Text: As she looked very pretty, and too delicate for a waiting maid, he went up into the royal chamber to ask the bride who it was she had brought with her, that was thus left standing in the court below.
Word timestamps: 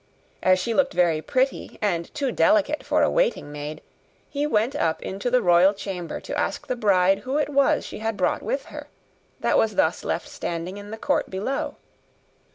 As 0.41 0.57
she 0.57 0.73
looked 0.73 0.95
very 0.95 1.21
pretty, 1.21 1.77
and 1.79 2.11
too 2.15 2.31
delicate 2.31 2.83
for 2.83 3.03
a 3.03 3.09
waiting 3.11 3.51
maid, 3.51 3.81
he 4.27 4.47
went 4.47 4.75
up 4.75 4.99
into 5.03 5.29
the 5.29 5.43
royal 5.43 5.75
chamber 5.75 6.19
to 6.21 6.35
ask 6.35 6.65
the 6.65 6.75
bride 6.75 7.19
who 7.19 7.37
it 7.37 7.49
was 7.49 7.85
she 7.85 7.99
had 7.99 8.17
brought 8.17 8.41
with 8.41 8.65
her, 8.73 8.87
that 9.41 9.59
was 9.59 9.75
thus 9.75 10.03
left 10.03 10.27
standing 10.27 10.77
in 10.77 10.89
the 10.89 10.97
court 10.97 11.29
below. 11.29 11.75